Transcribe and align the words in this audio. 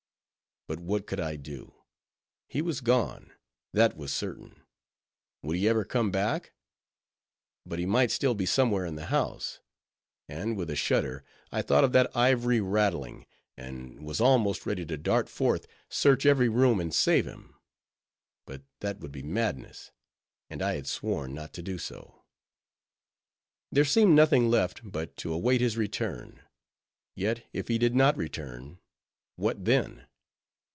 But 0.67 0.79
what 0.79 1.05
could 1.05 1.19
I 1.19 1.35
do? 1.35 1.73
He 2.47 2.61
was 2.61 2.79
gone, 2.79 3.33
that 3.73 3.97
was 3.97 4.13
certain;—would 4.13 5.57
he 5.57 5.67
ever 5.67 5.83
come 5.83 6.11
back? 6.11 6.53
But 7.65 7.77
he 7.77 7.85
might 7.85 8.09
still 8.09 8.35
be 8.35 8.45
somewhere 8.45 8.85
in 8.85 8.95
the 8.95 9.07
house; 9.07 9.59
and 10.29 10.55
with 10.55 10.69
a 10.69 10.77
shudder, 10.77 11.25
I 11.51 11.61
thought 11.61 11.83
of 11.83 11.91
that 11.91 12.15
ivory 12.15 12.61
rattling, 12.61 13.25
and 13.57 14.05
was 14.05 14.21
almost 14.21 14.65
ready 14.65 14.85
to 14.85 14.95
dart 14.97 15.27
forth, 15.27 15.67
search 15.89 16.25
every 16.25 16.47
room, 16.47 16.79
and 16.79 16.93
save 16.95 17.25
him. 17.25 17.55
But 18.45 18.61
that 18.79 18.99
would 18.99 19.11
be 19.11 19.23
madness, 19.23 19.91
and 20.49 20.61
I 20.61 20.75
had 20.75 20.87
sworn 20.87 21.33
not 21.33 21.51
to 21.55 21.61
do 21.61 21.77
so. 21.79 22.23
There 23.73 23.83
seemed 23.83 24.15
nothing 24.15 24.47
left, 24.49 24.79
but 24.89 25.17
to 25.17 25.33
await 25.33 25.59
his 25.59 25.75
return. 25.75 26.39
Yet, 27.13 27.43
if 27.51 27.67
he 27.67 27.77
did 27.77 27.93
not 27.95 28.15
return, 28.15 28.79
what 29.35 29.65
then? 29.65 30.05